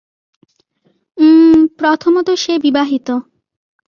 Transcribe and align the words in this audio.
উম, 1.17 1.57
প্রথমত 1.77 2.27
সে 2.37 2.53
বিবাহিত। 2.57 3.07